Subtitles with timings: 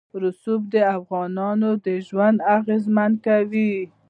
[0.23, 1.69] رسوب د افغانانو
[2.07, 3.73] ژوند اغېزمن کوي.